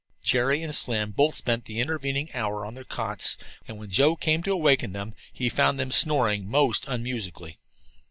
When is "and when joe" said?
3.67-4.15